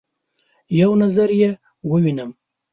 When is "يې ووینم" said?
1.41-2.31